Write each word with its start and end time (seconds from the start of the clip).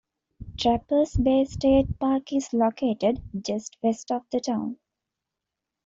Trappers 0.57 1.15
Bay 1.15 1.45
State 1.45 1.99
Park 1.99 2.33
is 2.33 2.51
located 2.53 3.21
just 3.39 3.77
west 3.83 4.09
of 4.11 4.23
the 4.31 4.39
town. 4.39 4.77